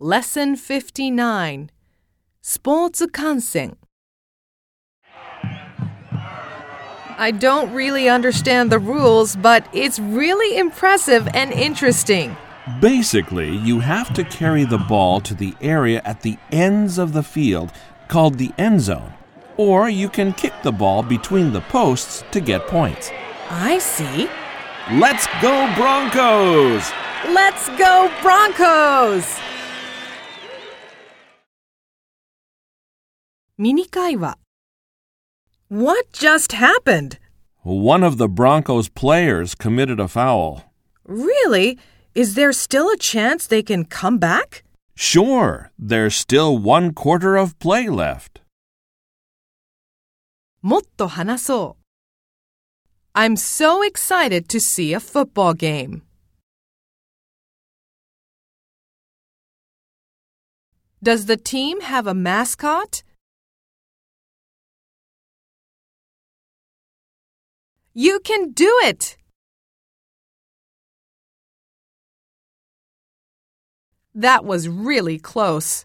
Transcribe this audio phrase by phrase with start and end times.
[0.00, 1.68] Lesson 59
[2.40, 3.76] スポーツ観戦
[7.18, 12.36] I don't really understand the rules, but it's really impressive and interesting.
[12.80, 17.24] Basically, you have to carry the ball to the area at the ends of the
[17.24, 17.72] field,
[18.06, 19.14] called the end zone.
[19.56, 23.10] Or you can kick the ball between the posts to get points.
[23.50, 24.28] I see.
[24.92, 26.92] Let's go, Broncos!
[27.26, 29.40] Let's go, Broncos!
[33.57, 34.37] ミニ会話
[35.69, 37.17] What just happened?
[37.63, 40.71] One of the Broncos players committed a foul.
[41.05, 41.77] Really?
[42.13, 44.63] Is there still a chance they can come back?
[44.95, 48.41] Sure, there's still one quarter of play left.
[50.61, 51.83] もっと話そう
[53.19, 56.01] I'm so excited to see a football game.
[61.03, 63.03] Does the team have a mascot?
[68.00, 69.16] You can do it!
[74.14, 75.84] That was really close.